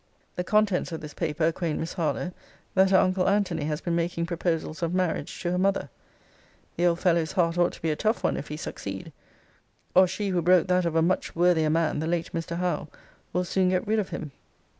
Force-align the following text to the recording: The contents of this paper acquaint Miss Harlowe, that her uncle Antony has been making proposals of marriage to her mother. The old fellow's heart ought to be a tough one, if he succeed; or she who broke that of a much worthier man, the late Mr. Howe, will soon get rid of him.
The 0.35 0.43
contents 0.43 0.91
of 0.91 0.99
this 0.99 1.13
paper 1.13 1.45
acquaint 1.45 1.77
Miss 1.77 1.93
Harlowe, 1.93 2.31
that 2.73 2.89
her 2.89 2.97
uncle 2.97 3.29
Antony 3.29 3.65
has 3.65 3.81
been 3.81 3.95
making 3.95 4.25
proposals 4.25 4.81
of 4.81 4.95
marriage 4.95 5.39
to 5.43 5.51
her 5.51 5.59
mother. 5.59 5.91
The 6.75 6.87
old 6.87 6.99
fellow's 6.99 7.33
heart 7.33 7.55
ought 7.59 7.73
to 7.73 7.81
be 7.83 7.91
a 7.91 7.95
tough 7.95 8.23
one, 8.23 8.35
if 8.35 8.47
he 8.47 8.57
succeed; 8.57 9.11
or 9.93 10.07
she 10.07 10.29
who 10.29 10.41
broke 10.41 10.65
that 10.69 10.85
of 10.87 10.95
a 10.95 11.03
much 11.03 11.35
worthier 11.35 11.69
man, 11.69 11.99
the 11.99 12.07
late 12.07 12.31
Mr. 12.33 12.57
Howe, 12.57 12.87
will 13.31 13.43
soon 13.45 13.69
get 13.69 13.85
rid 13.85 13.99
of 13.99 14.09
him. 14.09 14.31